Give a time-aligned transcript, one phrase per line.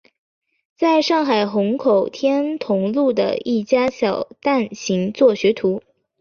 [0.75, 5.83] 在上海虹口天潼路的一家小蛋行做学徒。